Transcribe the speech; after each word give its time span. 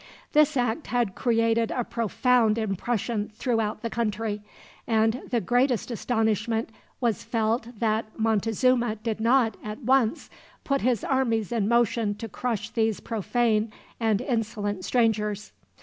This 0.33 0.57
act 0.57 0.87
had 0.87 1.13
created 1.13 1.69
a 1.69 1.83
profound 1.83 2.57
impression 2.57 3.31
throughout 3.35 3.83
the 3.83 3.89
country; 3.91 4.41
and 4.87 5.21
the 5.29 5.39
greatest 5.39 5.91
astonishment 5.91 6.69
was 6.99 7.23
felt 7.23 7.67
that 7.79 8.05
Montezuma 8.17 8.95
did 8.95 9.19
not, 9.19 9.57
at 9.63 9.83
once, 9.83 10.31
put 10.63 10.81
his 10.81 11.03
armies 11.03 11.51
in 11.51 11.67
motion 11.67 12.15
to 12.15 12.27
crush 12.27 12.71
these 12.71 12.99
profane 12.99 13.71
and 13.99 14.21
insolent 14.21 14.83
strangers. 14.85 15.51